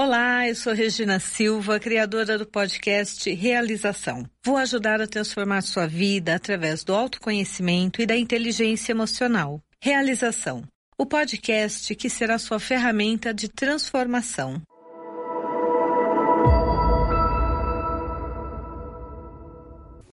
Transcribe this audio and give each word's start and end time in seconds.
Olá, 0.00 0.46
eu 0.46 0.54
sou 0.54 0.72
Regina 0.72 1.18
Silva, 1.18 1.80
criadora 1.80 2.38
do 2.38 2.46
podcast 2.46 3.28
Realização. 3.34 4.24
Vou 4.46 4.56
ajudar 4.56 5.00
a 5.00 5.08
transformar 5.08 5.60
sua 5.62 5.88
vida 5.88 6.36
através 6.36 6.84
do 6.84 6.94
autoconhecimento 6.94 8.00
e 8.00 8.06
da 8.06 8.16
inteligência 8.16 8.92
emocional. 8.92 9.60
Realização, 9.82 10.62
o 10.96 11.04
podcast 11.04 11.92
que 11.96 12.08
será 12.08 12.38
sua 12.38 12.60
ferramenta 12.60 13.34
de 13.34 13.48
transformação. 13.48 14.62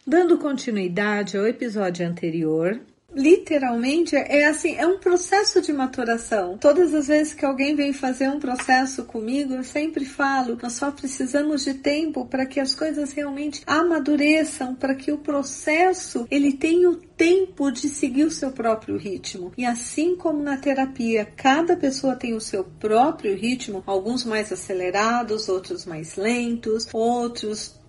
Dando 0.03 0.39
continuidade 0.39 1.37
ao 1.37 1.45
episódio 1.45 2.07
anterior, 2.07 2.81
literalmente 3.15 4.15
é 4.15 4.45
assim, 4.45 4.75
é 4.75 4.85
um 4.85 4.99
processo 4.99 5.61
de 5.61 5.71
maturação. 5.71 6.57
Todas 6.57 6.93
as 6.93 7.07
vezes 7.07 7.33
que 7.33 7.45
alguém 7.45 7.75
vem 7.75 7.93
fazer 7.93 8.29
um 8.29 8.39
processo 8.39 9.05
comigo, 9.05 9.53
eu 9.53 9.63
sempre 9.63 10.05
falo, 10.05 10.57
nós 10.61 10.73
só 10.73 10.91
precisamos 10.91 11.63
de 11.63 11.75
tempo 11.75 12.25
para 12.25 12.45
que 12.45 12.59
as 12.59 12.75
coisas 12.75 13.13
realmente 13.13 13.63
amadureçam, 13.65 14.75
para 14.75 14.93
que 14.93 15.11
o 15.11 15.17
processo 15.17 16.27
ele 16.29 16.53
tenha 16.53 16.89
o 16.89 16.95
tempo 16.95 17.71
de 17.71 17.87
seguir 17.87 18.25
o 18.25 18.31
seu 18.31 18.51
próprio 18.51 18.97
ritmo. 18.97 19.53
E 19.57 19.65
assim 19.65 20.15
como 20.15 20.43
na 20.43 20.57
terapia, 20.57 21.25
cada 21.35 21.77
pessoa 21.77 22.15
tem 22.15 22.33
o 22.33 22.41
seu 22.41 22.63
próprio 22.63 23.35
ritmo, 23.35 23.81
alguns 23.85 24.25
mais 24.25 24.51
acelerados, 24.51 25.47
outros 25.47 25.85
mais 25.85 26.17
lentos, 26.17 26.87
outros 26.91 27.79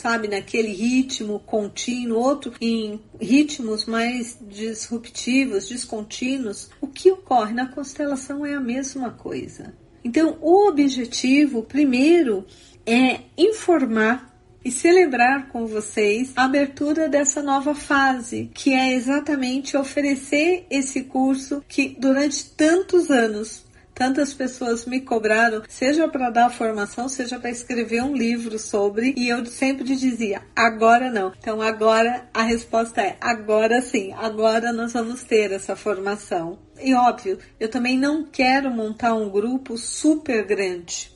sabe, 0.00 0.28
naquele 0.28 0.72
ritmo 0.72 1.40
contínuo, 1.40 2.18
outro 2.18 2.52
em 2.60 3.00
ritmos 3.20 3.84
mais 3.84 4.38
disruptivos, 4.40 5.68
descontínuos. 5.68 6.70
O 6.80 6.86
que 6.86 7.10
ocorre 7.10 7.52
na 7.52 7.66
constelação 7.66 8.44
é 8.44 8.54
a 8.54 8.60
mesma 8.60 9.10
coisa. 9.10 9.74
Então, 10.04 10.38
o 10.40 10.68
objetivo, 10.68 11.62
primeiro, 11.62 12.46
é 12.86 13.20
informar 13.36 14.28
e 14.64 14.70
celebrar 14.70 15.48
com 15.48 15.66
vocês 15.66 16.32
a 16.36 16.44
abertura 16.44 17.08
dessa 17.08 17.42
nova 17.42 17.74
fase, 17.74 18.50
que 18.54 18.72
é 18.72 18.94
exatamente 18.94 19.76
oferecer 19.76 20.66
esse 20.70 21.04
curso 21.04 21.62
que 21.68 21.96
durante 21.98 22.50
tantos 22.50 23.10
anos 23.10 23.64
Tantas 23.98 24.32
pessoas 24.32 24.86
me 24.86 25.00
cobraram, 25.00 25.64
seja 25.68 26.06
para 26.06 26.30
dar 26.30 26.50
formação, 26.50 27.08
seja 27.08 27.36
para 27.36 27.50
escrever 27.50 28.00
um 28.00 28.14
livro 28.14 28.56
sobre, 28.56 29.12
e 29.16 29.28
eu 29.28 29.44
sempre 29.44 29.82
dizia: 29.82 30.40
agora 30.54 31.10
não. 31.10 31.32
Então 31.36 31.60
agora 31.60 32.28
a 32.32 32.44
resposta 32.44 33.02
é: 33.02 33.16
agora 33.20 33.82
sim, 33.82 34.12
agora 34.12 34.72
nós 34.72 34.92
vamos 34.92 35.24
ter 35.24 35.50
essa 35.50 35.74
formação. 35.74 36.60
E 36.80 36.94
óbvio, 36.94 37.40
eu 37.58 37.68
também 37.68 37.98
não 37.98 38.24
quero 38.24 38.70
montar 38.70 39.14
um 39.14 39.28
grupo 39.28 39.76
super 39.76 40.46
grande. 40.46 41.10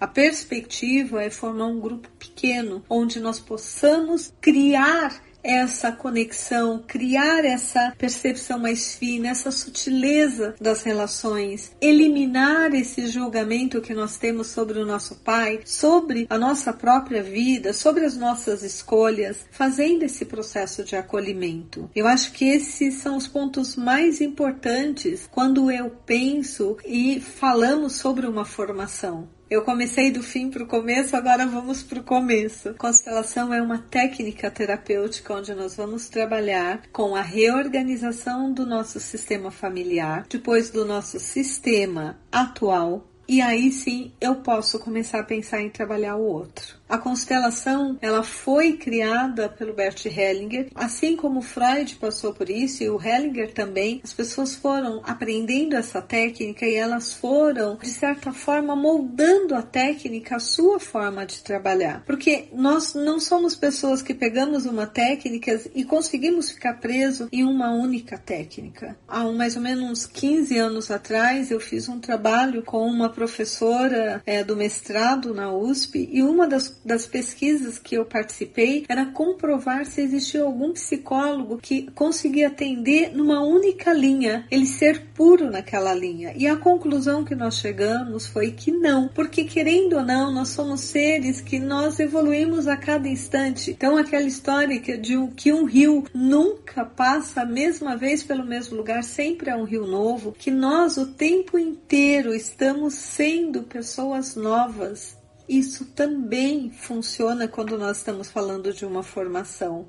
A 0.00 0.06
perspectiva 0.06 1.22
é 1.22 1.28
formar 1.28 1.66
um 1.66 1.80
grupo 1.80 2.08
pequeno, 2.18 2.82
onde 2.88 3.20
nós 3.20 3.40
possamos 3.40 4.32
criar 4.40 5.22
essa 5.42 5.90
conexão, 5.90 6.82
criar 6.86 7.44
essa 7.44 7.92
percepção 7.98 8.58
mais 8.58 8.94
fina, 8.94 9.28
essa 9.28 9.50
sutileza 9.50 10.54
das 10.60 10.82
relações, 10.82 11.72
eliminar 11.80 12.74
esse 12.74 13.06
julgamento 13.06 13.80
que 13.80 13.94
nós 13.94 14.16
temos 14.16 14.48
sobre 14.48 14.78
o 14.78 14.86
nosso 14.86 15.16
pai, 15.16 15.60
sobre 15.64 16.26
a 16.30 16.38
nossa 16.38 16.72
própria 16.72 17.22
vida, 17.22 17.72
sobre 17.72 18.04
as 18.04 18.16
nossas 18.16 18.62
escolhas, 18.62 19.44
fazendo 19.50 20.02
esse 20.04 20.24
processo 20.24 20.84
de 20.84 20.96
acolhimento. 20.96 21.90
Eu 21.94 22.06
acho 22.06 22.32
que 22.32 22.44
esses 22.46 22.94
são 22.94 23.16
os 23.16 23.28
pontos 23.28 23.76
mais 23.76 24.20
importantes 24.20 25.28
quando 25.30 25.70
eu 25.70 25.90
penso 26.06 26.76
e 26.84 27.20
falamos 27.20 27.94
sobre 27.94 28.26
uma 28.26 28.44
formação. 28.44 29.28
Eu 29.52 29.60
comecei 29.60 30.10
do 30.10 30.22
fim 30.22 30.48
para 30.48 30.62
o 30.62 30.66
começo, 30.66 31.14
agora 31.14 31.44
vamos 31.46 31.82
para 31.82 32.00
o 32.00 32.02
começo. 32.02 32.72
Constelação 32.78 33.52
é 33.52 33.60
uma 33.60 33.76
técnica 33.76 34.50
terapêutica 34.50 35.34
onde 35.34 35.54
nós 35.54 35.76
vamos 35.76 36.08
trabalhar 36.08 36.80
com 36.90 37.14
a 37.14 37.20
reorganização 37.20 38.50
do 38.50 38.64
nosso 38.64 38.98
sistema 38.98 39.50
familiar, 39.50 40.24
depois 40.26 40.70
do 40.70 40.86
nosso 40.86 41.20
sistema 41.20 42.18
atual, 42.32 43.11
e 43.32 43.40
aí 43.40 43.72
sim 43.72 44.12
eu 44.20 44.34
posso 44.34 44.78
começar 44.78 45.20
a 45.20 45.24
pensar 45.24 45.62
em 45.62 45.70
trabalhar 45.70 46.16
o 46.16 46.22
outro. 46.22 46.82
A 46.92 46.98
constelação, 46.98 47.96
ela 48.02 48.22
foi 48.22 48.74
criada 48.74 49.48
pelo 49.48 49.72
Bert 49.72 50.04
Hellinger, 50.04 50.68
assim 50.74 51.16
como 51.16 51.40
Freud 51.40 51.96
passou 51.96 52.34
por 52.34 52.50
isso 52.50 52.84
e 52.84 52.90
o 52.90 53.00
Hellinger 53.02 53.50
também. 53.54 54.02
As 54.04 54.12
pessoas 54.12 54.54
foram 54.54 55.00
aprendendo 55.02 55.74
essa 55.74 56.02
técnica 56.02 56.66
e 56.66 56.74
elas 56.74 57.14
foram, 57.14 57.78
de 57.78 57.88
certa 57.88 58.30
forma, 58.30 58.76
moldando 58.76 59.54
a 59.54 59.62
técnica, 59.62 60.36
a 60.36 60.38
sua 60.38 60.78
forma 60.78 61.24
de 61.24 61.42
trabalhar. 61.42 62.04
Porque 62.04 62.48
nós 62.52 62.92
não 62.92 63.18
somos 63.18 63.56
pessoas 63.56 64.02
que 64.02 64.12
pegamos 64.12 64.66
uma 64.66 64.86
técnica 64.86 65.62
e 65.74 65.86
conseguimos 65.86 66.50
ficar 66.50 66.74
preso 66.74 67.26
em 67.32 67.42
uma 67.42 67.70
única 67.70 68.18
técnica. 68.18 68.98
Há 69.08 69.24
mais 69.32 69.56
ou 69.56 69.62
menos 69.62 69.90
uns 69.90 70.06
15 70.06 70.58
anos 70.58 70.90
atrás, 70.90 71.50
eu 71.50 71.58
fiz 71.58 71.88
um 71.88 71.98
trabalho 71.98 72.62
com 72.62 72.86
uma 72.86 73.08
professora 73.22 74.20
é, 74.26 74.42
do 74.42 74.56
mestrado 74.56 75.32
na 75.32 75.52
USP 75.52 76.08
e 76.10 76.24
uma 76.24 76.48
das 76.48 76.72
das 76.84 77.06
pesquisas 77.06 77.78
que 77.78 77.94
eu 77.94 78.04
participei 78.04 78.84
era 78.88 79.06
comprovar 79.06 79.86
se 79.86 80.00
existia 80.00 80.42
algum 80.42 80.72
psicólogo 80.72 81.58
que 81.58 81.90
conseguia 81.94 82.48
atender 82.48 83.14
numa 83.14 83.40
única 83.40 83.92
linha, 83.92 84.44
ele 84.50 84.66
ser 84.66 85.06
puro 85.14 85.50
naquela 85.50 85.94
linha. 85.94 86.32
E 86.36 86.46
a 86.46 86.56
conclusão 86.56 87.24
que 87.24 87.34
nós 87.34 87.56
chegamos 87.56 88.26
foi 88.26 88.50
que 88.50 88.72
não, 88.72 89.08
porque 89.08 89.44
querendo 89.44 89.96
ou 89.96 90.02
não, 90.02 90.32
nós 90.32 90.48
somos 90.48 90.80
seres 90.80 91.40
que 91.40 91.58
nós 91.58 92.00
evoluímos 92.00 92.66
a 92.66 92.76
cada 92.76 93.08
instante. 93.08 93.70
Então 93.70 93.96
aquela 93.96 94.26
história 94.26 94.80
de 94.98 95.16
um, 95.16 95.28
que 95.28 95.52
um 95.52 95.64
rio 95.64 96.04
nunca 96.14 96.84
passa 96.84 97.42
a 97.42 97.46
mesma 97.46 97.96
vez 97.96 98.22
pelo 98.22 98.44
mesmo 98.44 98.76
lugar, 98.76 99.04
sempre 99.04 99.50
é 99.50 99.56
um 99.56 99.64
rio 99.64 99.86
novo, 99.86 100.34
que 100.36 100.50
nós 100.50 100.96
o 100.96 101.06
tempo 101.06 101.58
inteiro 101.58 102.34
estamos 102.34 102.94
sendo 103.14 103.62
pessoas 103.64 104.34
novas 104.34 105.16
isso 105.48 105.84
também 105.86 106.70
funciona 106.70 107.48
quando 107.48 107.76
nós 107.76 107.98
estamos 107.98 108.30
falando 108.30 108.72
de 108.72 108.86
uma 108.86 109.02
formação. 109.02 109.86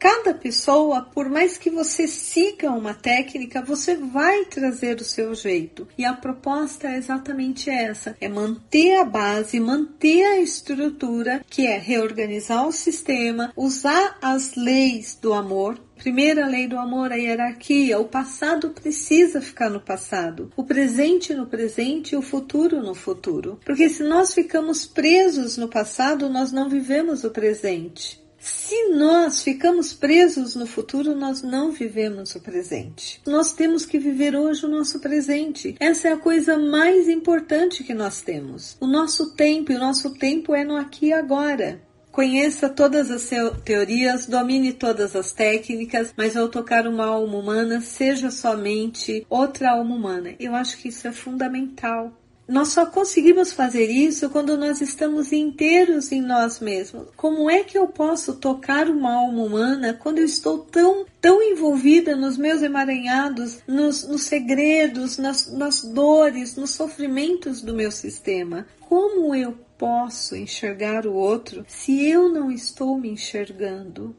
Cada 0.00 0.32
pessoa, 0.32 1.02
por 1.02 1.28
mais 1.28 1.58
que 1.58 1.68
você 1.68 2.08
siga 2.08 2.70
uma 2.70 2.94
técnica, 2.94 3.60
você 3.60 3.94
vai 3.94 4.46
trazer 4.46 4.98
o 4.98 5.04
seu 5.04 5.34
jeito. 5.34 5.86
E 5.98 6.06
a 6.06 6.14
proposta 6.14 6.88
é 6.88 6.96
exatamente 6.96 7.68
essa: 7.68 8.16
é 8.18 8.26
manter 8.26 8.96
a 8.96 9.04
base, 9.04 9.60
manter 9.60 10.24
a 10.24 10.38
estrutura, 10.38 11.44
que 11.50 11.66
é 11.66 11.76
reorganizar 11.76 12.66
o 12.66 12.72
sistema, 12.72 13.52
usar 13.54 14.16
as 14.22 14.54
leis 14.54 15.18
do 15.20 15.34
amor, 15.34 15.78
Primeira 16.00 16.46
lei 16.46 16.66
do 16.66 16.78
amor, 16.78 17.12
a 17.12 17.16
hierarquia. 17.16 17.98
O 17.98 18.06
passado 18.06 18.70
precisa 18.70 19.38
ficar 19.38 19.68
no 19.68 19.82
passado, 19.82 20.50
o 20.56 20.64
presente 20.64 21.34
no 21.34 21.46
presente 21.46 22.14
e 22.14 22.16
o 22.16 22.22
futuro 22.22 22.82
no 22.82 22.94
futuro. 22.94 23.60
Porque 23.66 23.86
se 23.90 24.02
nós 24.02 24.32
ficamos 24.32 24.86
presos 24.86 25.58
no 25.58 25.68
passado, 25.68 26.30
nós 26.30 26.52
não 26.52 26.70
vivemos 26.70 27.22
o 27.22 27.30
presente. 27.30 28.18
Se 28.42 28.88
nós 28.88 29.42
ficamos 29.42 29.92
presos 29.92 30.54
no 30.54 30.66
futuro, 30.66 31.14
nós 31.14 31.42
não 31.42 31.72
vivemos 31.72 32.34
o 32.34 32.40
presente. 32.40 33.20
Nós 33.26 33.52
temos 33.52 33.84
que 33.84 33.98
viver 33.98 34.34
hoje 34.34 34.64
o 34.64 34.68
nosso 34.68 34.98
presente. 34.98 35.76
Essa 35.78 36.08
é 36.08 36.12
a 36.12 36.16
coisa 36.16 36.56
mais 36.56 37.06
importante 37.06 37.84
que 37.84 37.92
nós 37.92 38.22
temos. 38.22 38.78
O 38.80 38.86
nosso 38.86 39.32
tempo, 39.34 39.70
e 39.70 39.76
o 39.76 39.78
nosso 39.78 40.14
tempo 40.14 40.54
é 40.54 40.64
no 40.64 40.74
aqui 40.74 41.08
e 41.08 41.12
agora. 41.12 41.82
Conheça 42.10 42.68
todas 42.68 43.10
as 43.10 43.28
teorias, 43.62 44.26
domine 44.26 44.72
todas 44.72 45.14
as 45.14 45.32
técnicas, 45.32 46.12
mas 46.16 46.34
ao 46.34 46.48
tocar 46.48 46.86
uma 46.86 47.04
alma 47.04 47.38
humana, 47.38 47.80
seja 47.82 48.30
somente 48.30 49.24
outra 49.28 49.72
alma 49.72 49.94
humana. 49.94 50.34
Eu 50.40 50.54
acho 50.54 50.78
que 50.78 50.88
isso 50.88 51.06
é 51.06 51.12
fundamental. 51.12 52.19
Nós 52.50 52.70
só 52.70 52.84
conseguimos 52.84 53.52
fazer 53.52 53.86
isso 53.86 54.28
quando 54.28 54.58
nós 54.58 54.80
estamos 54.80 55.32
inteiros 55.32 56.10
em 56.10 56.20
nós 56.20 56.58
mesmos. 56.58 57.06
Como 57.16 57.48
é 57.48 57.62
que 57.62 57.78
eu 57.78 57.86
posso 57.86 58.34
tocar 58.34 58.90
uma 58.90 59.14
alma 59.14 59.44
humana 59.44 59.94
quando 59.94 60.18
eu 60.18 60.24
estou 60.24 60.58
tão, 60.58 61.06
tão 61.20 61.40
envolvida 61.40 62.16
nos 62.16 62.36
meus 62.36 62.60
emaranhados, 62.60 63.60
nos, 63.68 64.02
nos 64.02 64.24
segredos, 64.24 65.16
nas, 65.16 65.52
nas 65.52 65.82
dores, 65.82 66.56
nos 66.56 66.72
sofrimentos 66.72 67.62
do 67.62 67.72
meu 67.72 67.92
sistema? 67.92 68.66
Como 68.80 69.32
eu 69.32 69.56
posso 69.78 70.34
enxergar 70.34 71.06
o 71.06 71.14
outro 71.14 71.64
se 71.68 72.04
eu 72.04 72.28
não 72.28 72.50
estou 72.50 72.98
me 72.98 73.10
enxergando? 73.10 74.12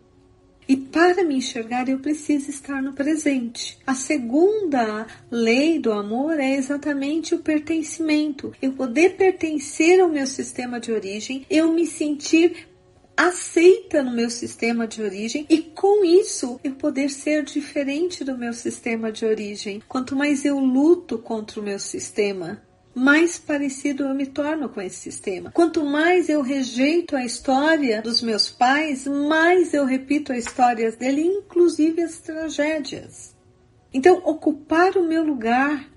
E 0.67 0.77
para 0.77 1.23
me 1.23 1.35
enxergar, 1.35 1.89
eu 1.89 1.99
preciso 1.99 2.49
estar 2.49 2.81
no 2.81 2.93
presente. 2.93 3.77
A 3.85 3.93
segunda 3.93 5.07
lei 5.29 5.79
do 5.79 5.91
amor 5.91 6.39
é 6.39 6.55
exatamente 6.55 7.35
o 7.35 7.39
pertencimento. 7.39 8.53
Eu 8.61 8.73
poder 8.73 9.17
pertencer 9.17 9.99
ao 9.99 10.09
meu 10.09 10.27
sistema 10.27 10.79
de 10.79 10.91
origem, 10.91 11.45
eu 11.49 11.73
me 11.73 11.85
sentir 11.85 12.69
aceita 13.15 14.01
no 14.01 14.11
meu 14.11 14.29
sistema 14.29 14.87
de 14.87 15.01
origem 15.01 15.45
e 15.49 15.61
com 15.61 16.03
isso 16.03 16.59
eu 16.63 16.73
poder 16.73 17.09
ser 17.09 17.43
diferente 17.43 18.23
do 18.23 18.37
meu 18.37 18.53
sistema 18.53 19.11
de 19.11 19.25
origem. 19.25 19.81
Quanto 19.87 20.15
mais 20.15 20.43
eu 20.43 20.57
luto 20.59 21.19
contra 21.19 21.59
o 21.59 21.63
meu 21.63 21.79
sistema, 21.79 22.61
mais 22.93 23.37
parecido 23.37 24.03
eu 24.03 24.13
me 24.13 24.25
torno 24.25 24.69
com 24.69 24.81
esse 24.81 24.97
sistema. 24.97 25.51
Quanto 25.51 25.83
mais 25.83 26.29
eu 26.29 26.41
rejeito 26.41 27.15
a 27.15 27.25
história 27.25 28.01
dos 28.01 28.21
meus 28.21 28.49
pais, 28.49 29.05
mais 29.05 29.73
eu 29.73 29.85
repito 29.85 30.31
as 30.31 30.45
histórias 30.45 30.95
dele, 30.95 31.21
inclusive 31.21 32.01
as 32.01 32.19
tragédias. 32.19 33.35
Então, 33.93 34.21
ocupar 34.23 34.95
o 34.97 35.07
meu 35.07 35.23
lugar 35.23 35.90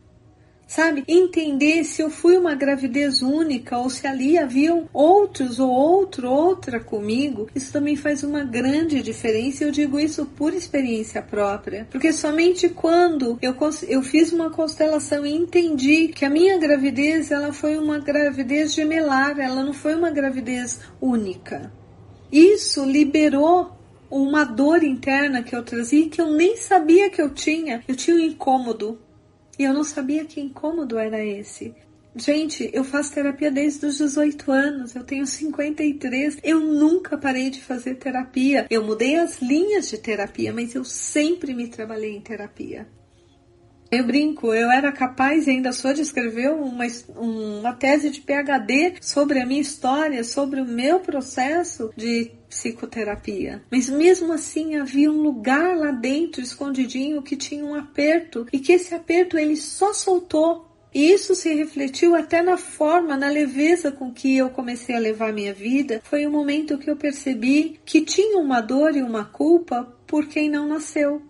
sabe? 0.67 1.05
Entender 1.07 1.85
se 1.85 2.03
eu 2.03 2.11
fui 2.11 2.37
uma 2.37 2.55
gravidez 2.55 3.23
única 3.23 3.79
ou 3.79 3.91
se 3.91 4.07
ali 4.07 4.39
haviam 4.39 4.89
outros 4.93 5.59
ou 5.59 5.71
outro, 5.71 6.31
outra 6.31 6.81
comigo, 6.81 7.49
isso 7.55 7.73
também 7.73 7.97
faz 7.97 8.23
uma 8.23 8.45
grande 8.45 9.03
diferença. 9.03 9.65
Eu 9.65 9.71
digo 9.71 9.99
isso 9.99 10.27
por 10.27 10.53
experiência 10.55 11.23
própria, 11.23 11.87
porque 11.91 12.13
somente 12.13 12.69
quando 12.69 13.39
eu, 13.41 13.55
eu 13.89 14.03
fiz 14.03 14.33
uma 14.33 14.51
constelação 14.51 15.25
e 15.25 15.35
entendi 15.35 16.09
que 16.09 16.25
a 16.25 16.31
minha 16.31 16.59
gravidez 16.59 17.31
ela 17.31 17.53
foi 17.53 17.77
uma 17.77 17.99
gravidez 17.99 18.75
gemelar, 18.75 19.39
ela 19.39 19.63
não 19.63 19.73
foi 19.73 19.95
uma 19.95 20.11
gravidez 20.11 20.81
única. 21.01 21.73
Isso 22.33 22.85
liberou 22.85 23.71
uma 24.11 24.45
dor 24.45 24.83
interna 24.85 25.43
que 25.43 25.55
eu 25.55 25.63
trazia 25.63 26.09
que 26.09 26.21
eu 26.21 26.33
nem 26.33 26.57
sabia 26.57 27.11
que 27.11 27.21
eu 27.21 27.31
tinha. 27.31 27.83
Eu 27.87 27.97
tinha 27.97 28.17
um 28.17 28.21
incômodo 28.21 28.99
e 29.59 29.65
eu 29.65 29.73
não 29.73 29.85
sabia 29.85 30.25
que 30.25 30.41
incômodo 30.41 30.99
era 30.99 31.25
esse. 31.25 31.75
Gente, 32.17 32.71
eu 32.73 32.85
faço 32.85 33.13
terapia 33.13 33.51
desde 33.51 33.85
os 33.87 33.99
18 33.99 34.53
anos, 34.53 34.95
eu 34.95 35.03
tenho 35.03 35.27
53, 35.27 36.39
eu 36.45 36.61
nunca 36.61 37.19
parei 37.19 37.51
de 37.51 37.61
fazer 37.61 37.97
terapia. 37.97 38.67
Eu 38.71 38.85
mudei 38.85 39.17
as 39.17 39.43
linhas 39.43 39.89
de 39.91 39.99
terapia, 39.99 40.53
mas 40.53 40.77
eu 40.77 40.85
sempre 40.85 41.53
me 41.53 41.67
trabalhei 41.67 42.15
em 42.17 42.21
terapia. 42.21 42.87
Eu 43.91 44.05
brinco, 44.05 44.53
eu 44.53 44.71
era 44.71 44.91
capaz 44.91 45.47
e 45.47 45.51
ainda 45.51 45.73
sou 45.73 45.93
de 45.93 46.03
escrever 46.03 46.51
uma, 46.51 46.85
uma 47.17 47.73
tese 47.73 48.11
de 48.11 48.21
PhD 48.21 48.95
sobre 49.01 49.41
a 49.41 49.47
minha 49.47 49.61
história, 49.61 50.25
sobre 50.25 50.61
o 50.61 50.65
meu 50.65 51.01
processo 51.01 51.93
de 51.97 52.33
psicoterapia. 52.55 53.63
Mas 53.71 53.89
mesmo 53.89 54.33
assim 54.33 54.77
havia 54.77 55.11
um 55.11 55.21
lugar 55.21 55.77
lá 55.77 55.91
dentro, 55.91 56.41
escondidinho, 56.41 57.23
que 57.23 57.37
tinha 57.37 57.65
um 57.65 57.75
aperto 57.75 58.47
e 58.53 58.61
que 58.61 58.73
esse 58.73 58.95
aperto 58.95 59.37
ele 59.37 59.57
só 59.57 59.93
soltou 59.93 60.73
e 60.95 61.11
isso 61.11 61.35
se 61.35 61.53
refletiu 61.53 62.15
até 62.15 62.41
na 62.41 62.57
forma, 62.57 63.17
na 63.17 63.29
leveza 63.29 63.91
com 63.91 64.13
que 64.13 64.37
eu 64.37 64.49
comecei 64.49 64.95
a 64.95 65.01
levar 65.01 65.33
minha 65.33 65.53
vida. 65.53 66.01
Foi 66.05 66.25
o 66.25 66.31
momento 66.31 66.79
que 66.79 66.89
eu 66.89 66.95
percebi 66.95 67.81
que 67.85 68.03
tinha 68.03 68.39
uma 68.39 68.61
dor 68.61 68.95
e 68.95 69.03
uma 69.03 69.25
culpa 69.25 69.93
por 70.07 70.29
quem 70.29 70.49
não 70.49 70.69
nasceu. 70.69 71.21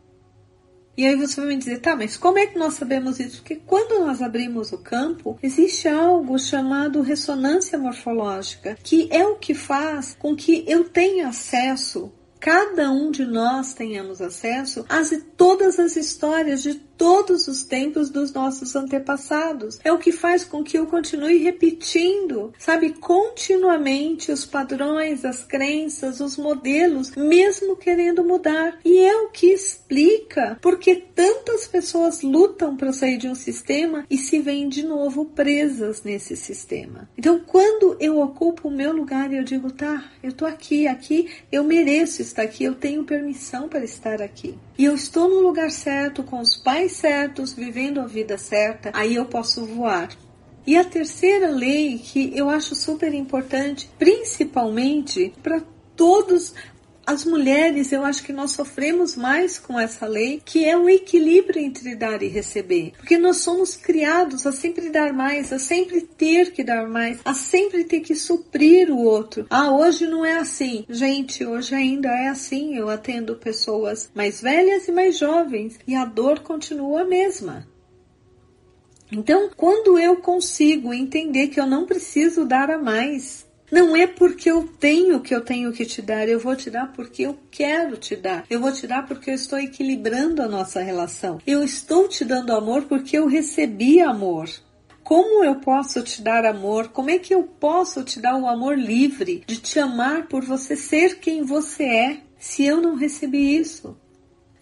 E 0.96 1.06
aí 1.06 1.16
você 1.16 1.40
vai 1.40 1.50
me 1.50 1.56
dizer, 1.56 1.80
tá, 1.80 1.96
mas 1.96 2.16
como 2.16 2.38
é 2.38 2.46
que 2.46 2.58
nós 2.58 2.74
sabemos 2.74 3.18
isso? 3.18 3.38
Porque 3.38 3.56
quando 3.56 4.04
nós 4.04 4.22
abrimos 4.22 4.72
o 4.72 4.78
campo, 4.78 5.38
existe 5.42 5.88
algo 5.88 6.38
chamado 6.38 7.02
ressonância 7.02 7.76
morfológica, 7.78 8.76
que 8.82 9.08
é 9.10 9.26
o 9.26 9.36
que 9.36 9.54
faz 9.54 10.16
com 10.18 10.36
que 10.36 10.64
eu 10.66 10.84
tenha 10.84 11.28
acesso 11.28 12.12
cada 12.44 12.90
um 12.90 13.10
de 13.10 13.24
nós 13.24 13.72
tenhamos 13.72 14.20
acesso 14.20 14.84
a 14.86 15.02
todas 15.34 15.78
as 15.78 15.96
histórias 15.96 16.62
de 16.62 16.74
todos 16.96 17.48
os 17.48 17.62
tempos 17.62 18.10
dos 18.10 18.32
nossos 18.32 18.74
antepassados. 18.74 19.78
É 19.84 19.92
o 19.92 19.98
que 19.98 20.12
faz 20.12 20.44
com 20.44 20.62
que 20.62 20.78
eu 20.78 20.86
continue 20.86 21.38
repetindo, 21.38 22.52
sabe, 22.58 22.94
continuamente 22.94 24.30
os 24.32 24.44
padrões, 24.44 25.24
as 25.24 25.44
crenças, 25.44 26.20
os 26.20 26.36
modelos, 26.36 27.14
mesmo 27.16 27.76
querendo 27.76 28.24
mudar. 28.24 28.78
E 28.84 28.98
é 28.98 29.16
o 29.16 29.28
que 29.28 29.46
explica 29.46 30.58
porque 30.60 30.94
tantas 30.94 31.66
pessoas 31.66 32.22
lutam 32.22 32.76
para 32.76 32.92
sair 32.92 33.18
de 33.18 33.28
um 33.28 33.34
sistema 33.34 34.04
e 34.08 34.18
se 34.18 34.38
veem 34.38 34.68
de 34.68 34.82
novo 34.82 35.24
presas 35.24 36.02
nesse 36.02 36.36
sistema. 36.36 37.08
Então, 37.16 37.40
quando 37.40 37.96
eu 38.00 38.20
ocupo 38.20 38.68
o 38.68 38.70
meu 38.70 38.92
lugar 38.92 39.32
e 39.32 39.36
eu 39.36 39.44
digo, 39.44 39.70
tá, 39.70 40.04
eu 40.22 40.32
tô 40.32 40.44
aqui, 40.44 40.86
aqui 40.86 41.28
eu 41.50 41.64
mereço 41.64 42.22
estar 42.22 42.42
aqui, 42.42 42.64
eu 42.64 42.74
tenho 42.74 43.04
permissão 43.04 43.68
para 43.68 43.84
estar 43.84 44.20
aqui. 44.22 44.58
E 44.76 44.84
eu 44.84 44.94
estou 44.94 45.28
no 45.28 45.40
lugar 45.40 45.70
certo, 45.70 46.22
com 46.24 46.40
os 46.40 46.56
pais 46.56 46.83
certos, 46.92 47.52
vivendo 47.52 48.00
a 48.00 48.06
vida 48.06 48.38
certa, 48.38 48.90
aí 48.94 49.14
eu 49.14 49.24
posso 49.24 49.64
voar. 49.64 50.08
E 50.66 50.76
a 50.76 50.84
terceira 50.84 51.50
lei 51.50 51.98
que 51.98 52.32
eu 52.34 52.48
acho 52.48 52.74
super 52.74 53.12
importante, 53.12 53.90
principalmente 53.98 55.32
para 55.42 55.62
todos 55.94 56.54
as 57.06 57.24
mulheres, 57.24 57.92
eu 57.92 58.04
acho 58.04 58.22
que 58.22 58.32
nós 58.32 58.52
sofremos 58.52 59.16
mais 59.16 59.58
com 59.58 59.78
essa 59.78 60.06
lei, 60.06 60.40
que 60.44 60.64
é 60.64 60.76
o 60.76 60.88
equilíbrio 60.88 61.60
entre 61.60 61.94
dar 61.94 62.22
e 62.22 62.28
receber. 62.28 62.92
Porque 62.96 63.18
nós 63.18 63.38
somos 63.38 63.76
criados 63.76 64.46
a 64.46 64.52
sempre 64.52 64.90
dar 64.90 65.12
mais, 65.12 65.52
a 65.52 65.58
sempre 65.58 66.00
ter 66.02 66.52
que 66.52 66.64
dar 66.64 66.88
mais, 66.88 67.18
a 67.24 67.34
sempre 67.34 67.84
ter 67.84 68.00
que 68.00 68.14
suprir 68.14 68.90
o 68.90 68.98
outro. 68.98 69.46
Ah, 69.50 69.70
hoje 69.72 70.06
não 70.06 70.24
é 70.24 70.38
assim. 70.38 70.84
Gente, 70.88 71.44
hoje 71.44 71.74
ainda 71.74 72.08
é 72.08 72.28
assim. 72.28 72.76
Eu 72.76 72.88
atendo 72.88 73.36
pessoas 73.36 74.10
mais 74.14 74.40
velhas 74.40 74.88
e 74.88 74.92
mais 74.92 75.18
jovens 75.18 75.78
e 75.86 75.94
a 75.94 76.04
dor 76.04 76.40
continua 76.40 77.02
a 77.02 77.04
mesma. 77.04 77.66
Então, 79.12 79.50
quando 79.56 79.98
eu 79.98 80.16
consigo 80.16 80.92
entender 80.92 81.48
que 81.48 81.60
eu 81.60 81.66
não 81.66 81.86
preciso 81.86 82.44
dar 82.44 82.70
a 82.70 82.78
mais, 82.78 83.46
não 83.74 83.96
é 83.96 84.06
porque 84.06 84.48
eu 84.48 84.68
tenho 84.78 85.18
que 85.18 85.34
eu 85.34 85.40
tenho 85.40 85.72
que 85.72 85.84
te 85.84 86.00
dar, 86.00 86.28
eu 86.28 86.38
vou 86.38 86.54
te 86.54 86.70
dar 86.70 86.92
porque 86.92 87.22
eu 87.22 87.36
quero 87.50 87.96
te 87.96 88.14
dar. 88.14 88.44
Eu 88.48 88.60
vou 88.60 88.70
te 88.70 88.86
dar 88.86 89.04
porque 89.04 89.30
eu 89.30 89.34
estou 89.34 89.58
equilibrando 89.58 90.40
a 90.40 90.48
nossa 90.48 90.80
relação. 90.80 91.40
Eu 91.44 91.64
estou 91.64 92.06
te 92.08 92.24
dando 92.24 92.52
amor 92.52 92.82
porque 92.82 93.18
eu 93.18 93.26
recebi 93.26 94.00
amor. 94.00 94.48
Como 95.02 95.44
eu 95.44 95.56
posso 95.56 96.00
te 96.02 96.22
dar 96.22 96.46
amor? 96.46 96.88
Como 96.88 97.10
é 97.10 97.18
que 97.18 97.34
eu 97.34 97.42
posso 97.42 98.04
te 98.04 98.20
dar 98.20 98.36
o 98.36 98.46
amor 98.46 98.78
livre 98.78 99.42
de 99.44 99.56
te 99.56 99.80
amar 99.80 100.28
por 100.28 100.44
você 100.44 100.76
ser 100.76 101.18
quem 101.18 101.42
você 101.42 101.82
é, 101.82 102.20
se 102.38 102.64
eu 102.64 102.80
não 102.80 102.94
recebi 102.94 103.56
isso? 103.56 103.96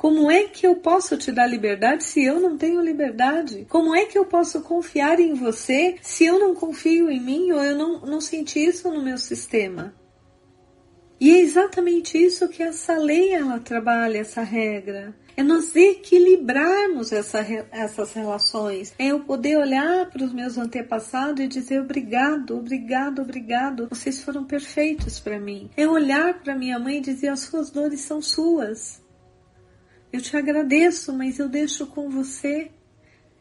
Como 0.03 0.29
é 0.29 0.49
que 0.49 0.67
eu 0.67 0.75
posso 0.75 1.17
te 1.17 1.31
dar 1.31 1.47
liberdade 1.47 2.03
se 2.03 2.25
eu 2.25 2.41
não 2.41 2.59
tenho 2.59 2.81
liberdade? 2.81 3.65
Como 3.69 3.95
é 3.95 4.05
que 4.05 4.19
eu 4.19 4.25
posso 4.25 4.61
confiar 4.63 5.21
em 5.21 5.33
você 5.33 5.95
se 6.03 6.25
eu 6.25 6.41
não 6.41 6.57
confio 6.57 7.09
em 7.09 7.21
mim 7.21 7.53
ou 7.53 7.63
eu 7.63 7.79
não, 7.79 8.01
não 8.01 8.21
senti 8.21 8.65
isso 8.65 8.91
no 8.91 9.01
meu 9.01 9.17
sistema? 9.17 9.95
E 11.21 11.31
é 11.31 11.39
exatamente 11.39 12.19
isso 12.19 12.49
que 12.49 12.65
essa 12.65 12.99
lei 12.99 13.33
ela 13.33 13.61
trabalha, 13.61 14.19
essa 14.19 14.43
regra. 14.43 15.15
É 15.37 15.43
nós 15.45 15.75
equilibrarmos 15.77 17.13
essa, 17.13 17.39
essas 17.71 18.13
relações. 18.13 18.93
É 18.99 19.07
eu 19.07 19.21
poder 19.21 19.57
olhar 19.57 20.11
para 20.11 20.25
os 20.25 20.33
meus 20.33 20.59
antepassados 20.59 21.45
e 21.45 21.47
dizer 21.47 21.81
obrigado, 21.81 22.59
obrigado, 22.59 23.23
obrigado. 23.23 23.87
Vocês 23.89 24.21
foram 24.21 24.43
perfeitos 24.43 25.21
para 25.21 25.39
mim. 25.39 25.71
É 25.77 25.87
olhar 25.87 26.43
para 26.43 26.57
minha 26.57 26.77
mãe 26.81 26.97
e 26.97 27.01
dizer 27.01 27.29
as 27.29 27.39
suas 27.39 27.71
dores 27.71 28.01
são 28.01 28.21
suas. 28.21 29.02
Eu 30.13 30.21
te 30.21 30.37
agradeço, 30.37 31.13
mas 31.13 31.39
eu 31.39 31.49
deixo 31.49 31.87
com 31.87 32.11
você. 32.11 32.71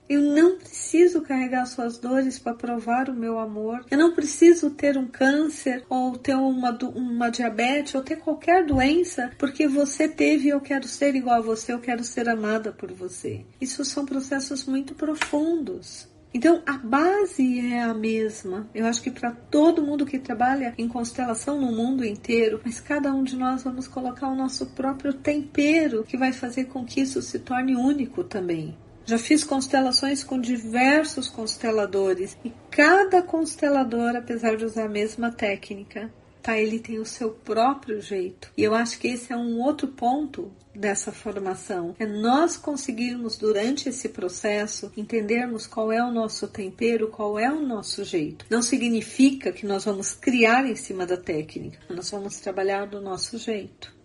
Eu 0.07 0.21
não 0.21 0.57
preciso 0.57 1.21
carregar 1.21 1.65
suas 1.65 1.97
dores 1.97 2.37
para 2.37 2.53
provar 2.53 3.09
o 3.09 3.13
meu 3.13 3.39
amor. 3.39 3.85
Eu 3.89 3.97
não 3.97 4.13
preciso 4.13 4.69
ter 4.69 4.97
um 4.97 5.07
câncer 5.07 5.85
ou 5.89 6.17
ter 6.17 6.35
uma, 6.35 6.77
uma 6.93 7.29
diabetes 7.29 7.95
ou 7.95 8.01
ter 8.01 8.17
qualquer 8.17 8.65
doença 8.65 9.31
porque 9.37 9.67
você 9.67 10.09
teve 10.09 10.47
e 10.47 10.49
eu 10.49 10.59
quero 10.59 10.85
ser 10.87 11.15
igual 11.15 11.37
a 11.37 11.41
você, 11.41 11.71
eu 11.71 11.79
quero 11.79 12.03
ser 12.03 12.27
amada 12.27 12.73
por 12.73 12.91
você. 12.91 13.45
Isso 13.59 13.85
são 13.85 14.05
processos 14.05 14.65
muito 14.65 14.95
profundos. 14.95 16.10
Então 16.33 16.61
a 16.65 16.77
base 16.77 17.59
é 17.73 17.81
a 17.81 17.93
mesma. 17.93 18.69
Eu 18.73 18.85
acho 18.85 19.01
que 19.01 19.11
para 19.11 19.31
todo 19.31 19.81
mundo 19.81 20.05
que 20.05 20.17
trabalha 20.17 20.73
em 20.77 20.87
constelação 20.87 21.59
no 21.59 21.71
mundo 21.71 22.05
inteiro, 22.05 22.61
mas 22.63 22.79
cada 22.79 23.13
um 23.13 23.23
de 23.23 23.35
nós 23.35 23.63
vamos 23.63 23.87
colocar 23.87 24.27
o 24.27 24.35
nosso 24.35 24.67
próprio 24.67 25.13
tempero 25.13 26.03
que 26.03 26.17
vai 26.17 26.31
fazer 26.31 26.65
com 26.65 26.85
que 26.85 27.01
isso 27.01 27.21
se 27.21 27.39
torne 27.39 27.75
único 27.75 28.23
também. 28.23 28.77
Já 29.03 29.17
fiz 29.17 29.43
constelações 29.43 30.23
com 30.23 30.39
diversos 30.39 31.27
consteladores 31.27 32.37
e 32.45 32.53
cada 32.69 33.21
constelador, 33.21 34.15
apesar 34.15 34.55
de 34.55 34.63
usar 34.63 34.85
a 34.85 34.89
mesma 34.89 35.31
técnica, 35.31 36.09
tá? 36.41 36.57
Ele 36.57 36.79
tem 36.79 36.99
o 36.99 37.05
seu 37.05 37.31
próprio 37.31 38.01
jeito. 38.01 38.51
E 38.57 38.63
eu 38.63 38.73
acho 38.73 38.99
que 38.99 39.07
esse 39.07 39.31
é 39.31 39.37
um 39.37 39.59
outro 39.59 39.87
ponto 39.87 40.51
dessa 40.73 41.11
formação. 41.11 41.95
É 41.99 42.05
nós 42.05 42.57
conseguirmos 42.57 43.37
durante 43.37 43.89
esse 43.89 44.09
processo 44.09 44.91
entendermos 44.95 45.67
qual 45.67 45.91
é 45.91 46.03
o 46.03 46.11
nosso 46.11 46.47
tempero, 46.47 47.09
qual 47.09 47.37
é 47.37 47.51
o 47.51 47.61
nosso 47.61 48.03
jeito. 48.03 48.45
Não 48.49 48.61
significa 48.61 49.51
que 49.51 49.65
nós 49.65 49.85
vamos 49.85 50.13
criar 50.13 50.65
em 50.65 50.75
cima 50.75 51.05
da 51.05 51.17
técnica. 51.17 51.79
Nós 51.89 52.09
vamos 52.09 52.37
trabalhar 52.37 52.87
do 52.87 53.01
nosso 53.01 53.37
jeito. 53.37 54.01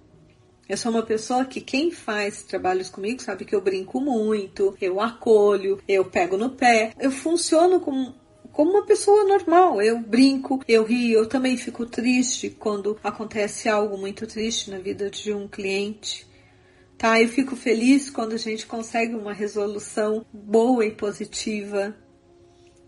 Eu 0.68 0.76
sou 0.76 0.90
uma 0.90 1.02
pessoa 1.04 1.44
que 1.44 1.60
quem 1.60 1.92
faz 1.92 2.42
trabalhos 2.42 2.90
comigo 2.90 3.22
sabe 3.22 3.44
que 3.44 3.54
eu 3.54 3.60
brinco 3.60 4.00
muito, 4.00 4.76
eu 4.80 5.00
acolho, 5.00 5.80
eu 5.86 6.04
pego 6.04 6.36
no 6.36 6.50
pé, 6.50 6.92
eu 6.98 7.12
funciono 7.12 7.78
como 7.78 8.16
como 8.56 8.70
uma 8.70 8.86
pessoa 8.86 9.22
normal. 9.24 9.82
Eu 9.82 9.98
brinco, 9.98 10.62
eu 10.66 10.82
rio, 10.82 11.18
eu 11.18 11.28
também 11.28 11.58
fico 11.58 11.84
triste 11.84 12.48
quando 12.48 12.98
acontece 13.04 13.68
algo 13.68 13.98
muito 13.98 14.26
triste 14.26 14.70
na 14.70 14.78
vida 14.78 15.10
de 15.10 15.30
um 15.30 15.46
cliente. 15.46 16.26
Tá, 16.96 17.20
eu 17.20 17.28
fico 17.28 17.54
feliz 17.54 18.08
quando 18.08 18.32
a 18.32 18.38
gente 18.38 18.64
consegue 18.64 19.14
uma 19.14 19.34
resolução 19.34 20.24
boa 20.32 20.86
e 20.86 20.90
positiva. 20.90 21.94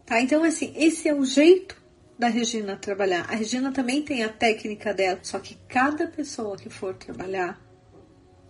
Tá? 0.06 0.22
Então, 0.22 0.42
assim, 0.42 0.72
esse 0.74 1.06
é 1.06 1.14
o 1.14 1.22
jeito 1.22 1.76
da 2.18 2.28
Regina 2.28 2.74
trabalhar. 2.74 3.26
A 3.28 3.34
Regina 3.34 3.70
também 3.70 4.00
tem 4.00 4.24
a 4.24 4.30
técnica 4.30 4.94
dela, 4.94 5.20
só 5.22 5.38
que 5.38 5.54
cada 5.68 6.06
pessoa 6.06 6.56
que 6.56 6.70
for 6.70 6.94
trabalhar 6.94 7.60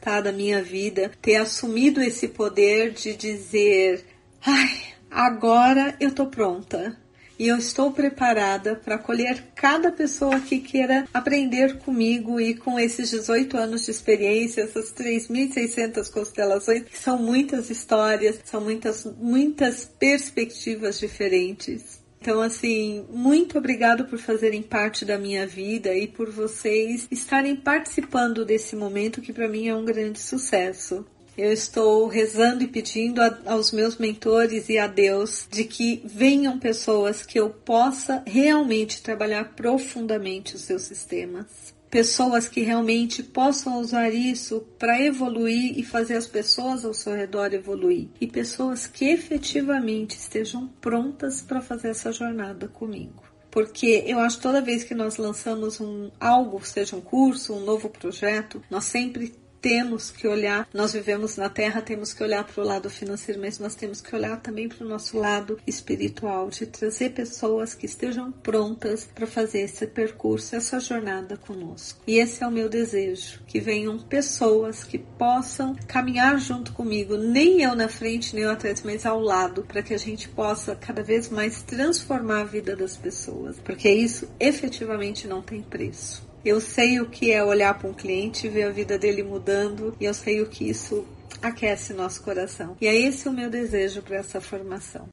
tá, 0.00 0.22
da 0.22 0.32
minha 0.32 0.62
vida, 0.62 1.10
ter 1.20 1.36
assumido 1.36 2.00
esse 2.00 2.28
poder 2.28 2.92
de 2.92 3.14
dizer, 3.14 4.06
ai, 4.40 4.89
Agora 5.10 5.96
eu 5.98 6.14
tô 6.14 6.26
pronta 6.26 6.96
e 7.40 7.48
eu 7.48 7.56
estou 7.56 7.90
preparada 7.90 8.76
para 8.76 8.96
acolher 8.96 9.44
cada 9.54 9.90
pessoa 9.90 10.38
que 10.40 10.60
queira 10.60 11.08
aprender 11.12 11.78
comigo 11.78 12.38
e 12.38 12.54
com 12.54 12.78
esses 12.78 13.08
18 13.08 13.56
anos 13.56 13.86
de 13.86 13.90
experiência, 13.90 14.60
essas 14.60 14.92
3.600 14.92 16.12
constelações, 16.12 16.84
que 16.84 16.98
são 16.98 17.16
muitas 17.16 17.70
histórias, 17.70 18.38
são 18.44 18.60
muitas, 18.60 19.06
muitas 19.18 19.90
perspectivas 19.98 21.00
diferentes. 21.00 21.98
Então, 22.20 22.42
assim, 22.42 23.06
muito 23.08 23.56
obrigado 23.56 24.04
por 24.04 24.18
fazerem 24.18 24.62
parte 24.62 25.06
da 25.06 25.16
minha 25.16 25.46
vida 25.46 25.94
e 25.94 26.06
por 26.06 26.30
vocês 26.30 27.08
estarem 27.10 27.56
participando 27.56 28.44
desse 28.44 28.76
momento 28.76 29.22
que 29.22 29.32
para 29.32 29.48
mim 29.48 29.68
é 29.68 29.74
um 29.74 29.86
grande 29.86 30.20
sucesso. 30.20 31.06
Eu 31.36 31.52
estou 31.52 32.06
rezando 32.06 32.62
e 32.62 32.66
pedindo 32.66 33.20
a, 33.20 33.38
aos 33.46 33.72
meus 33.72 33.96
mentores 33.96 34.68
e 34.68 34.78
a 34.78 34.86
Deus 34.86 35.46
de 35.50 35.64
que 35.64 36.02
venham 36.04 36.58
pessoas 36.58 37.24
que 37.24 37.38
eu 37.38 37.50
possa 37.50 38.22
realmente 38.26 39.02
trabalhar 39.02 39.54
profundamente 39.54 40.56
os 40.56 40.62
seus 40.62 40.82
sistemas. 40.82 41.46
Pessoas 41.90 42.48
que 42.48 42.60
realmente 42.60 43.22
possam 43.22 43.80
usar 43.80 44.10
isso 44.10 44.64
para 44.78 45.00
evoluir 45.02 45.76
e 45.76 45.82
fazer 45.82 46.14
as 46.14 46.26
pessoas 46.26 46.84
ao 46.84 46.94
seu 46.94 47.14
redor 47.14 47.52
evoluir. 47.52 48.08
E 48.20 48.26
pessoas 48.28 48.86
que 48.86 49.06
efetivamente 49.06 50.16
estejam 50.16 50.68
prontas 50.80 51.42
para 51.42 51.60
fazer 51.60 51.88
essa 51.88 52.12
jornada 52.12 52.68
comigo 52.68 53.30
porque 53.50 54.04
eu 54.06 54.20
acho 54.20 54.36
que 54.36 54.42
toda 54.42 54.60
vez 54.60 54.84
que 54.84 54.94
nós 54.94 55.16
lançamos 55.16 55.80
um 55.80 56.10
algo, 56.20 56.64
seja 56.64 56.94
um 56.94 57.00
curso, 57.00 57.52
um 57.52 57.64
novo 57.64 57.88
projeto, 57.88 58.62
nós 58.70 58.84
sempre 58.84 59.34
temos 59.60 60.10
que 60.10 60.26
olhar, 60.26 60.68
nós 60.72 60.92
vivemos 60.92 61.36
na 61.36 61.48
Terra, 61.48 61.82
temos 61.82 62.12
que 62.12 62.22
olhar 62.22 62.44
para 62.44 62.62
o 62.62 62.66
lado 62.66 62.90
financeiro, 62.90 63.40
mas 63.40 63.58
nós 63.58 63.74
temos 63.74 64.00
que 64.00 64.14
olhar 64.14 64.40
também 64.40 64.68
para 64.68 64.84
o 64.84 64.88
nosso 64.88 65.18
lado 65.18 65.58
espiritual, 65.66 66.48
de 66.48 66.66
trazer 66.66 67.10
pessoas 67.10 67.74
que 67.74 67.86
estejam 67.86 68.32
prontas 68.32 69.08
para 69.14 69.26
fazer 69.26 69.60
esse 69.60 69.86
percurso, 69.86 70.56
essa 70.56 70.80
jornada 70.80 71.36
conosco. 71.36 72.00
E 72.06 72.18
esse 72.18 72.42
é 72.42 72.46
o 72.46 72.50
meu 72.50 72.68
desejo, 72.68 73.40
que 73.46 73.60
venham 73.60 73.98
pessoas 73.98 74.84
que 74.84 74.98
possam 74.98 75.76
caminhar 75.86 76.38
junto 76.38 76.72
comigo, 76.72 77.16
nem 77.16 77.62
eu 77.62 77.74
na 77.74 77.88
frente, 77.88 78.34
nem 78.34 78.44
eu 78.44 78.50
atrás, 78.50 78.82
mas 78.82 79.04
ao 79.04 79.20
lado, 79.20 79.62
para 79.62 79.82
que 79.82 79.94
a 79.94 79.98
gente 79.98 80.28
possa 80.28 80.74
cada 80.74 81.02
vez 81.02 81.28
mais 81.28 81.62
transformar 81.62 82.40
a 82.40 82.44
vida 82.44 82.74
das 82.74 82.96
pessoas, 82.96 83.56
porque 83.60 83.90
isso 83.90 84.28
efetivamente 84.38 85.26
não 85.26 85.42
tem 85.42 85.60
preço. 85.62 86.29
Eu 86.44 86.60
sei 86.60 87.00
o 87.00 87.06
que 87.06 87.30
é 87.30 87.44
olhar 87.44 87.78
para 87.78 87.88
um 87.88 87.92
cliente 87.92 88.48
ver 88.48 88.64
a 88.64 88.70
vida 88.70 88.98
dele 88.98 89.22
mudando, 89.22 89.94
e 90.00 90.04
eu 90.04 90.14
sei 90.14 90.40
o 90.40 90.48
que 90.48 90.68
isso 90.68 91.06
aquece 91.42 91.92
nosso 91.92 92.22
coração. 92.22 92.76
E 92.80 92.86
é 92.86 92.94
esse 92.94 93.28
o 93.28 93.32
meu 93.32 93.50
desejo 93.50 94.02
para 94.02 94.16
essa 94.16 94.40
formação. 94.40 95.08